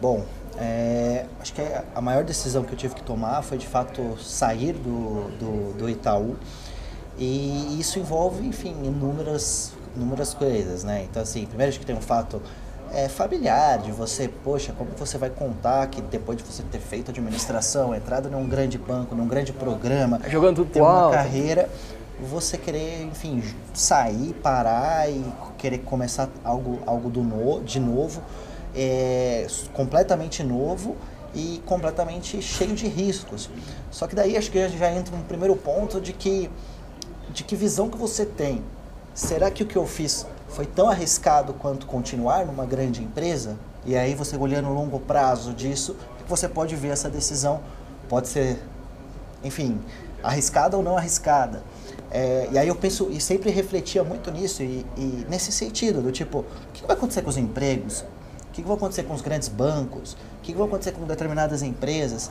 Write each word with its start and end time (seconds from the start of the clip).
Bom, 0.00 0.24
é, 0.58 1.24
acho 1.40 1.52
que 1.52 1.62
a 1.94 2.00
maior 2.00 2.24
decisão 2.24 2.62
que 2.64 2.72
eu 2.72 2.76
tive 2.76 2.94
que 2.94 3.02
tomar 3.02 3.42
foi 3.42 3.58
de 3.58 3.66
fato 3.66 4.18
sair 4.18 4.72
do, 4.72 5.30
do, 5.38 5.72
do 5.78 5.90
Itaú 5.90 6.36
e 7.18 7.78
isso 7.80 7.98
envolve, 7.98 8.46
enfim, 8.46 8.74
inúmeras, 8.84 9.72
inúmeras 9.94 10.34
coisas, 10.34 10.84
né? 10.84 11.06
Então, 11.10 11.22
assim, 11.22 11.46
primeiro 11.46 11.70
acho 11.70 11.80
que 11.80 11.86
tem 11.86 11.96
um 11.96 12.00
fato 12.00 12.42
é, 12.92 13.08
familiar 13.08 13.78
de 13.78 13.90
você, 13.90 14.28
poxa, 14.28 14.72
como 14.76 14.90
você 14.96 15.16
vai 15.18 15.30
contar 15.30 15.86
que 15.88 16.00
depois 16.00 16.38
de 16.38 16.44
você 16.44 16.62
ter 16.62 16.78
feito 16.78 17.10
administração, 17.10 17.94
entrado 17.94 18.30
num 18.30 18.46
grande 18.46 18.78
banco, 18.78 19.14
num 19.14 19.26
grande 19.26 19.52
programa, 19.52 20.20
jogando 20.28 20.56
tudo 20.56 20.70
ter 20.70 20.80
uma 20.80 21.00
alto. 21.00 21.14
carreira, 21.14 21.68
você 22.20 22.56
querer, 22.56 23.02
enfim, 23.04 23.42
sair, 23.74 24.34
parar 24.42 25.10
e 25.10 25.24
querer 25.58 25.78
começar 25.78 26.28
algo, 26.44 26.80
algo 26.86 27.10
do 27.10 27.22
no, 27.22 27.62
de 27.62 27.80
novo, 27.80 28.22
é, 28.76 29.46
completamente 29.72 30.42
novo 30.42 30.96
e 31.34 31.62
completamente 31.66 32.40
cheio 32.42 32.74
de 32.74 32.86
riscos. 32.86 33.50
Só 33.90 34.06
que 34.06 34.14
daí 34.14 34.36
acho 34.36 34.50
que 34.50 34.68
já 34.68 34.92
entra 34.92 35.14
um 35.14 35.22
primeiro 35.22 35.56
ponto 35.56 36.00
de 36.00 36.12
que 36.12 36.50
de 37.30 37.42
que 37.42 37.56
visão 37.56 37.90
que 37.90 37.98
você 37.98 38.24
tem. 38.24 38.62
Será 39.12 39.50
que 39.50 39.62
o 39.62 39.66
que 39.66 39.76
eu 39.76 39.86
fiz 39.86 40.26
foi 40.48 40.64
tão 40.64 40.88
arriscado 40.88 41.52
quanto 41.54 41.86
continuar 41.86 42.46
numa 42.46 42.64
grande 42.64 43.02
empresa? 43.02 43.56
E 43.84 43.96
aí 43.96 44.14
você 44.14 44.36
olhando 44.36 44.68
o 44.68 44.74
longo 44.74 45.00
prazo 45.00 45.52
disso, 45.52 45.96
você 46.28 46.48
pode 46.48 46.74
ver 46.76 46.88
essa 46.88 47.10
decisão 47.10 47.60
pode 48.08 48.28
ser, 48.28 48.58
enfim, 49.42 49.78
arriscada 50.22 50.76
ou 50.76 50.82
não 50.82 50.96
arriscada. 50.96 51.62
É, 52.10 52.48
e 52.52 52.58
aí 52.58 52.68
eu 52.68 52.74
penso 52.74 53.08
e 53.10 53.20
sempre 53.20 53.50
refletia 53.50 54.04
muito 54.04 54.30
nisso 54.30 54.62
e, 54.62 54.86
e 54.96 55.26
nesse 55.28 55.50
sentido 55.50 56.00
do 56.00 56.12
tipo, 56.12 56.38
o 56.38 56.72
que 56.72 56.86
vai 56.86 56.96
acontecer 56.96 57.22
com 57.22 57.30
os 57.30 57.36
empregos? 57.36 58.04
O 58.56 58.58
que 58.58 58.62
vai 58.62 58.74
acontecer 58.74 59.02
com 59.02 59.12
os 59.12 59.20
grandes 59.20 59.48
bancos? 59.48 60.14
O 60.38 60.40
que 60.42 60.54
vai 60.54 60.66
acontecer 60.66 60.92
com 60.92 61.04
determinadas 61.04 61.62
empresas? 61.62 62.30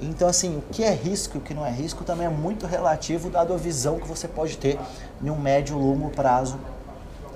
Então, 0.00 0.26
assim, 0.26 0.58
o 0.58 0.62
que 0.62 0.82
é 0.82 0.92
risco 0.92 1.36
e 1.36 1.38
o 1.38 1.40
que 1.40 1.54
não 1.54 1.64
é 1.64 1.70
risco 1.70 2.02
também 2.02 2.26
é 2.26 2.28
muito 2.28 2.66
relativo, 2.66 3.30
dado 3.30 3.54
a 3.54 3.56
visão 3.56 4.00
que 4.00 4.08
você 4.08 4.26
pode 4.26 4.58
ter 4.58 4.80
em 5.22 5.30
um 5.30 5.38
médio 5.38 5.78
ou 5.78 5.92
longo 5.92 6.10
prazo 6.10 6.58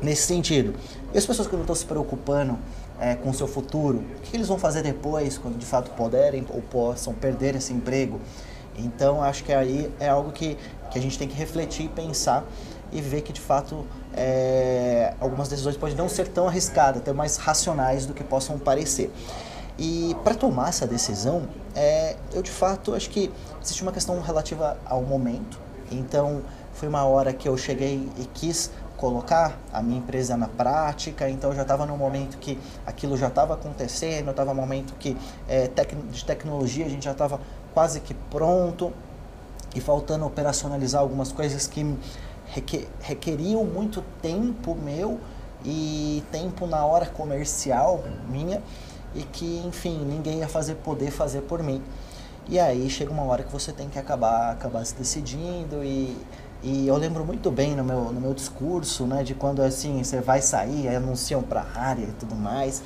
nesse 0.00 0.28
sentido. 0.28 0.76
E 1.12 1.18
as 1.18 1.26
pessoas 1.26 1.48
que 1.48 1.54
não 1.54 1.62
estão 1.62 1.74
se 1.74 1.84
preocupando 1.84 2.56
é, 3.00 3.16
com 3.16 3.30
o 3.30 3.34
seu 3.34 3.48
futuro, 3.48 3.98
o 3.98 4.20
que 4.20 4.36
eles 4.36 4.46
vão 4.46 4.60
fazer 4.60 4.82
depois, 4.82 5.36
quando 5.36 5.58
de 5.58 5.66
fato 5.66 5.90
puderem 5.96 6.46
ou 6.50 6.62
possam 6.62 7.12
perder 7.12 7.56
esse 7.56 7.72
emprego? 7.72 8.20
Então, 8.78 9.20
acho 9.20 9.42
que 9.42 9.52
aí 9.52 9.92
é 9.98 10.08
algo 10.08 10.30
que, 10.30 10.56
que 10.92 10.98
a 11.00 11.02
gente 11.02 11.18
tem 11.18 11.26
que 11.26 11.34
refletir 11.34 11.86
e 11.86 11.88
pensar 11.88 12.44
e 12.92 13.00
ver 13.00 13.22
que 13.22 13.32
de 13.32 13.40
fato 13.40 13.84
é, 14.14 15.14
algumas 15.20 15.48
decisões 15.48 15.76
podem 15.76 15.96
não 15.96 16.08
ser 16.08 16.28
tão 16.28 16.48
arriscadas, 16.48 17.02
até 17.02 17.12
mais 17.12 17.36
racionais 17.36 18.06
do 18.06 18.14
que 18.14 18.24
possam 18.24 18.58
parecer. 18.58 19.12
E 19.78 20.14
para 20.24 20.34
tomar 20.34 20.68
essa 20.68 20.86
decisão, 20.86 21.48
é, 21.74 22.16
eu 22.32 22.42
de 22.42 22.50
fato 22.50 22.94
acho 22.94 23.08
que 23.08 23.30
existe 23.62 23.82
uma 23.82 23.92
questão 23.92 24.20
relativa 24.20 24.76
ao 24.84 25.02
momento. 25.02 25.58
Então, 25.90 26.42
foi 26.74 26.88
uma 26.88 27.04
hora 27.04 27.32
que 27.32 27.48
eu 27.48 27.56
cheguei 27.56 28.08
e 28.18 28.24
quis 28.34 28.70
colocar 28.96 29.58
a 29.72 29.80
minha 29.80 29.98
empresa 29.98 30.36
na 30.36 30.46
prática, 30.46 31.28
então 31.30 31.50
eu 31.50 31.56
já 31.56 31.62
estava 31.62 31.86
no 31.86 31.96
momento 31.96 32.36
que 32.36 32.58
aquilo 32.84 33.16
já 33.16 33.28
estava 33.28 33.54
acontecendo, 33.54 34.30
estava 34.30 34.52
no 34.52 34.60
momento 34.60 34.92
que 34.98 35.16
é, 35.48 35.68
tec 35.68 35.94
de 35.94 36.22
tecnologia 36.22 36.84
a 36.84 36.88
gente 36.88 37.04
já 37.04 37.12
estava 37.12 37.40
quase 37.72 38.00
que 38.00 38.12
pronto 38.12 38.92
e 39.74 39.80
faltando 39.80 40.26
operacionalizar 40.26 41.00
algumas 41.00 41.32
coisas 41.32 41.66
que 41.66 41.96
requer, 42.50 42.86
requeriam 43.00 43.64
muito 43.64 44.02
tempo 44.20 44.74
meu 44.74 45.18
e 45.64 46.22
tempo 46.30 46.66
na 46.66 46.84
hora 46.84 47.06
comercial 47.06 48.02
minha 48.28 48.62
e 49.14 49.22
que, 49.22 49.62
enfim, 49.66 49.98
ninguém 50.04 50.38
ia 50.38 50.48
fazer 50.48 50.76
poder 50.76 51.10
fazer 51.10 51.42
por 51.42 51.62
mim. 51.62 51.82
E 52.48 52.58
aí 52.58 52.88
chega 52.88 53.10
uma 53.12 53.22
hora 53.22 53.42
que 53.42 53.52
você 53.52 53.72
tem 53.72 53.88
que 53.88 53.98
acabar, 53.98 54.52
acabar 54.52 54.84
se 54.84 54.94
decidindo 54.94 55.84
e, 55.84 56.16
e 56.62 56.88
eu 56.88 56.96
lembro 56.96 57.24
muito 57.24 57.50
bem 57.50 57.76
no 57.76 57.84
meu, 57.84 58.12
no 58.12 58.20
meu 58.20 58.34
discurso, 58.34 59.06
né, 59.06 59.22
de 59.22 59.34
quando 59.34 59.62
assim, 59.62 60.02
você 60.02 60.20
vai 60.20 60.40
sair, 60.42 60.88
aí 60.88 60.96
anunciam 60.96 61.42
para 61.42 61.60
a 61.60 61.80
área 61.80 62.04
e 62.04 62.12
tudo 62.12 62.34
mais, 62.34 62.82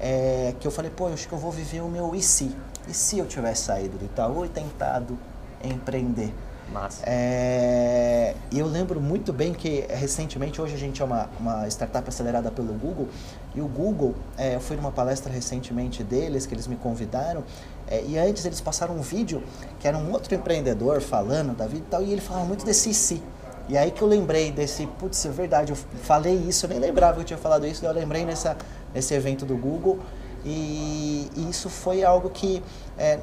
é, 0.00 0.54
que 0.58 0.66
eu 0.66 0.70
falei, 0.70 0.90
pô, 0.90 1.08
eu 1.08 1.14
acho 1.14 1.28
que 1.28 1.34
eu 1.34 1.38
vou 1.38 1.52
viver 1.52 1.80
o 1.80 1.88
meu 1.88 2.14
e 2.14 2.22
se? 2.22 2.54
E 2.88 2.94
se 2.94 3.18
eu 3.18 3.26
tivesse 3.26 3.64
saído 3.64 3.96
do 3.98 4.04
Itaú 4.04 4.44
e 4.44 4.48
tentado 4.48 5.16
empreender? 5.62 6.32
Massa. 6.72 7.02
É, 7.06 8.34
e 8.50 8.58
eu 8.58 8.66
lembro 8.66 9.00
muito 9.00 9.32
bem 9.32 9.52
que 9.52 9.84
recentemente, 9.88 10.60
hoje 10.60 10.74
a 10.74 10.78
gente 10.78 11.00
é 11.00 11.04
uma, 11.04 11.28
uma 11.38 11.68
startup 11.68 12.08
acelerada 12.08 12.50
pelo 12.50 12.72
Google, 12.74 13.08
e 13.54 13.60
o 13.60 13.66
Google, 13.66 14.14
é, 14.36 14.54
eu 14.54 14.60
fui 14.60 14.76
numa 14.76 14.90
palestra 14.90 15.32
recentemente 15.32 16.02
deles, 16.02 16.46
que 16.46 16.54
eles 16.54 16.66
me 16.66 16.76
convidaram, 16.76 17.44
é, 17.86 18.02
e 18.04 18.18
antes 18.18 18.44
eles 18.44 18.60
passaram 18.60 18.96
um 18.96 19.02
vídeo 19.02 19.42
que 19.78 19.86
era 19.86 19.96
um 19.96 20.10
outro 20.10 20.34
empreendedor 20.34 21.00
falando 21.00 21.56
da 21.56 21.66
vida 21.66 21.84
e 21.86 21.90
tal, 21.90 22.02
e 22.02 22.12
ele 22.12 22.20
falava 22.20 22.46
muito 22.46 22.64
desse 22.64 22.92
si. 22.94 23.22
E 23.68 23.78
aí 23.78 23.90
que 23.90 24.02
eu 24.02 24.08
lembrei 24.08 24.50
desse, 24.50 24.86
putz, 24.86 25.24
é 25.24 25.30
verdade, 25.30 25.72
eu 25.72 25.76
falei 26.02 26.34
isso, 26.34 26.66
eu 26.66 26.70
nem 26.70 26.78
lembrava 26.78 27.14
que 27.14 27.20
eu 27.20 27.24
tinha 27.24 27.38
falado 27.38 27.66
isso, 27.66 27.84
eu 27.84 27.92
lembrei 27.92 28.24
nessa, 28.24 28.56
nesse 28.92 29.14
evento 29.14 29.46
do 29.46 29.56
Google, 29.56 29.98
e, 30.44 31.30
e 31.34 31.48
isso 31.48 31.70
foi 31.70 32.04
algo 32.04 32.28
que 32.28 32.62
é, 32.98 33.20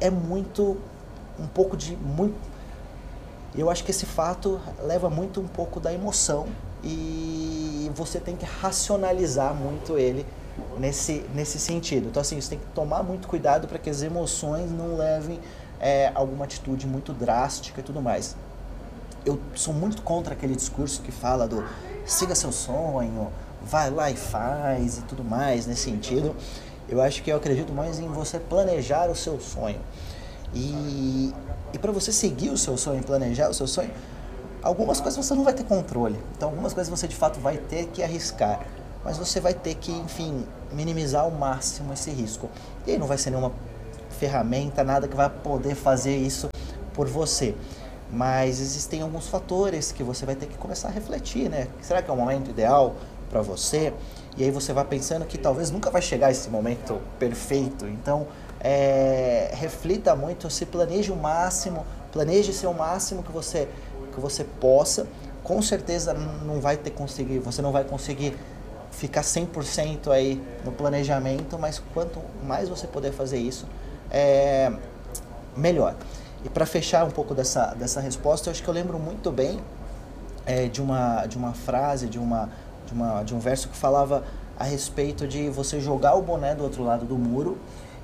é 0.00 0.10
muito 0.10 0.76
um 1.38 1.46
pouco 1.46 1.76
de 1.76 1.96
muito 1.96 2.36
eu 3.54 3.70
acho 3.70 3.82
que 3.82 3.90
esse 3.90 4.06
fato 4.06 4.60
leva 4.82 5.08
muito 5.08 5.40
um 5.40 5.48
pouco 5.48 5.80
da 5.80 5.92
emoção 5.92 6.46
e 6.84 7.90
você 7.94 8.20
tem 8.20 8.36
que 8.36 8.44
racionalizar 8.44 9.54
muito 9.54 9.98
ele 9.98 10.24
nesse, 10.78 11.24
nesse 11.34 11.58
sentido. 11.58 12.08
Então, 12.08 12.20
assim, 12.20 12.40
você 12.40 12.50
tem 12.50 12.58
que 12.58 12.66
tomar 12.66 13.02
muito 13.02 13.26
cuidado 13.26 13.66
para 13.66 13.78
que 13.78 13.88
as 13.88 14.02
emoções 14.02 14.70
não 14.70 14.96
levem 14.96 15.40
é, 15.80 16.12
alguma 16.14 16.44
atitude 16.44 16.86
muito 16.86 17.12
drástica 17.12 17.80
e 17.80 17.82
tudo 17.82 18.02
mais. 18.02 18.36
Eu 19.24 19.40
sou 19.54 19.74
muito 19.74 20.02
contra 20.02 20.34
aquele 20.34 20.54
discurso 20.54 21.02
que 21.02 21.10
fala 21.10 21.48
do 21.48 21.64
siga 22.04 22.34
seu 22.34 22.52
sonho, 22.52 23.28
vai 23.62 23.90
lá 23.90 24.10
e 24.10 24.16
faz 24.16 24.98
e 24.98 25.02
tudo 25.02 25.24
mais 25.24 25.66
nesse 25.66 25.82
sentido. 25.82 26.36
Eu 26.88 27.02
acho 27.02 27.22
que 27.22 27.30
eu 27.30 27.36
acredito 27.36 27.72
mais 27.72 27.98
em 27.98 28.08
você 28.08 28.38
planejar 28.38 29.10
o 29.10 29.16
seu 29.16 29.40
sonho. 29.40 29.80
E, 30.54 31.32
e 31.72 31.78
para 31.78 31.92
você 31.92 32.12
seguir 32.12 32.50
o 32.50 32.56
seu 32.56 32.76
sonho, 32.76 33.02
planejar 33.02 33.48
o 33.48 33.54
seu 33.54 33.66
sonho, 33.66 33.90
algumas 34.62 35.00
coisas 35.00 35.24
você 35.24 35.34
não 35.34 35.44
vai 35.44 35.52
ter 35.52 35.64
controle. 35.64 36.18
Então, 36.36 36.48
algumas 36.48 36.72
coisas 36.72 36.90
você 36.90 37.06
de 37.06 37.16
fato 37.16 37.38
vai 37.40 37.56
ter 37.56 37.86
que 37.86 38.02
arriscar. 38.02 38.60
Mas 39.04 39.16
você 39.16 39.40
vai 39.40 39.54
ter 39.54 39.74
que, 39.76 39.92
enfim, 39.92 40.44
minimizar 40.72 41.22
ao 41.22 41.30
máximo 41.30 41.92
esse 41.92 42.10
risco. 42.10 42.48
E 42.86 42.92
aí 42.92 42.98
não 42.98 43.06
vai 43.06 43.16
ser 43.16 43.30
nenhuma 43.30 43.52
ferramenta, 44.18 44.82
nada 44.82 45.06
que 45.06 45.16
vai 45.16 45.30
poder 45.30 45.74
fazer 45.74 46.16
isso 46.16 46.48
por 46.92 47.06
você. 47.06 47.54
Mas 48.10 48.60
existem 48.60 49.02
alguns 49.02 49.28
fatores 49.28 49.92
que 49.92 50.02
você 50.02 50.24
vai 50.24 50.34
ter 50.34 50.46
que 50.46 50.56
começar 50.56 50.88
a 50.88 50.90
refletir, 50.90 51.48
né? 51.48 51.68
Será 51.80 52.02
que 52.02 52.10
é 52.10 52.12
o 52.12 52.16
momento 52.16 52.50
ideal 52.50 52.96
para 53.30 53.42
você? 53.42 53.92
E 54.36 54.44
aí 54.44 54.50
você 54.50 54.72
vai 54.72 54.84
pensando 54.84 55.24
que 55.26 55.36
talvez 55.36 55.70
nunca 55.70 55.90
vai 55.90 56.00
chegar 56.00 56.30
esse 56.30 56.48
momento 56.48 57.00
perfeito. 57.18 57.86
Então, 57.86 58.26
é, 58.60 59.50
reflita 59.54 60.14
muito, 60.16 60.50
se 60.50 60.66
planeje 60.66 61.12
o 61.12 61.16
máximo, 61.16 61.86
planeje 62.12 62.52
ser 62.52 62.66
o 62.66 62.74
máximo 62.74 63.22
que 63.22 63.32
você, 63.32 63.68
que 64.12 64.20
você 64.20 64.44
possa. 64.44 65.06
Com 65.42 65.62
certeza 65.62 66.12
não 66.12 66.60
vai 66.60 66.76
ter 66.76 66.90
conseguir, 66.90 67.38
você 67.38 67.62
não 67.62 67.72
vai 67.72 67.84
conseguir 67.84 68.36
ficar 68.90 69.22
100% 69.22 70.10
aí 70.10 70.42
no 70.64 70.72
planejamento, 70.72 71.58
mas 71.58 71.80
quanto 71.94 72.20
mais 72.42 72.68
você 72.68 72.86
puder 72.86 73.12
fazer 73.12 73.38
isso, 73.38 73.66
é 74.10 74.72
melhor. 75.56 75.94
E 76.44 76.48
para 76.48 76.66
fechar 76.66 77.04
um 77.04 77.10
pouco 77.10 77.34
dessa, 77.34 77.74
dessa 77.74 78.00
resposta, 78.00 78.48
eu 78.48 78.52
acho 78.52 78.62
que 78.62 78.68
eu 78.68 78.74
lembro 78.74 78.98
muito 78.98 79.30
bem 79.30 79.60
é, 80.46 80.66
de, 80.66 80.80
uma, 80.80 81.26
de 81.26 81.36
uma 81.36 81.52
frase, 81.52 82.08
de, 82.08 82.18
uma, 82.18 82.48
de, 82.86 82.92
uma, 82.92 83.22
de 83.22 83.34
um 83.34 83.38
verso 83.38 83.68
que 83.68 83.76
falava 83.76 84.24
a 84.58 84.64
respeito 84.64 85.26
de 85.26 85.48
você 85.48 85.80
jogar 85.80 86.14
o 86.14 86.22
boné 86.22 86.54
do 86.54 86.64
outro 86.64 86.82
lado 86.82 87.04
do 87.04 87.16
muro 87.16 87.58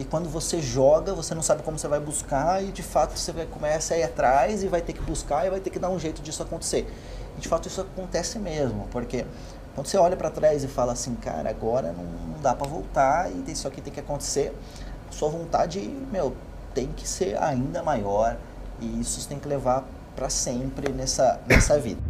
e 0.00 0.04
quando 0.04 0.30
você 0.30 0.62
joga, 0.62 1.12
você 1.12 1.34
não 1.34 1.42
sabe 1.42 1.62
como 1.62 1.78
você 1.78 1.86
vai 1.86 2.00
buscar 2.00 2.64
e 2.64 2.72
de 2.72 2.82
fato 2.82 3.18
você 3.18 3.32
vai, 3.32 3.44
começa 3.44 3.92
a 3.92 3.98
ir 3.98 4.02
atrás 4.02 4.62
e 4.62 4.66
vai 4.66 4.80
ter 4.80 4.94
que 4.94 5.02
buscar 5.02 5.46
e 5.46 5.50
vai 5.50 5.60
ter 5.60 5.68
que 5.68 5.78
dar 5.78 5.90
um 5.90 5.98
jeito 5.98 6.22
disso 6.22 6.42
acontecer. 6.42 6.90
E 7.36 7.40
de 7.42 7.46
fato 7.46 7.68
isso 7.68 7.82
acontece 7.82 8.38
mesmo, 8.38 8.88
porque 8.90 9.26
quando 9.74 9.86
você 9.86 9.98
olha 9.98 10.16
para 10.16 10.30
trás 10.30 10.64
e 10.64 10.68
fala 10.68 10.94
assim, 10.94 11.14
cara, 11.16 11.50
agora 11.50 11.92
não, 11.92 12.04
não 12.04 12.40
dá 12.40 12.54
para 12.54 12.66
voltar 12.66 13.30
e 13.30 13.52
isso 13.52 13.68
aqui 13.68 13.82
tem 13.82 13.92
que 13.92 14.00
acontecer, 14.00 14.56
sua 15.10 15.28
vontade, 15.28 15.80
meu, 16.10 16.34
tem 16.74 16.86
que 16.86 17.06
ser 17.06 17.36
ainda 17.36 17.82
maior 17.82 18.38
e 18.80 19.00
isso 19.00 19.28
tem 19.28 19.38
que 19.38 19.46
levar 19.46 19.84
para 20.16 20.30
sempre 20.30 20.90
nessa, 20.92 21.38
nessa 21.46 21.78
vida. 21.78 22.00